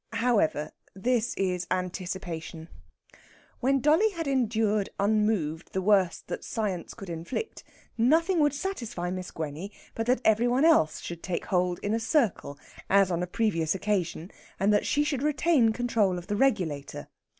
However, 0.13 0.71
this 0.95 1.35
is 1.35 1.67
anticipation. 1.69 2.69
When 3.59 3.79
dolly 3.81 4.09
had 4.09 4.25
endured 4.27 4.89
unmoved 4.99 5.73
the 5.73 5.81
worst 5.83 6.25
that 6.25 6.43
science 6.43 6.95
could 6.95 7.07
inflict, 7.07 7.63
nothing 7.99 8.39
would 8.39 8.55
satisfy 8.55 9.11
Miss 9.11 9.29
Gwenny 9.29 9.71
but 9.93 10.07
that 10.07 10.21
every 10.25 10.47
one 10.47 10.65
else 10.65 11.01
should 11.01 11.21
take 11.21 11.45
hold 11.45 11.77
in 11.83 11.93
a 11.93 11.99
circle, 11.99 12.57
as 12.89 13.11
on 13.11 13.21
a 13.21 13.27
previous 13.27 13.75
occasion, 13.75 14.31
and 14.59 14.73
that 14.73 14.87
she 14.87 15.03
should 15.03 15.21
retain 15.21 15.71
control 15.71 16.17
of 16.17 16.25
the 16.25 16.35
regulator. 16.35 17.07